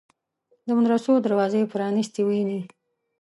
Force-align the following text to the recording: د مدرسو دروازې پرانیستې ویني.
د 0.67 0.67
مدرسو 0.77 1.11
دروازې 1.25 1.61
پرانیستې 1.71 2.21
ویني. 2.27 2.59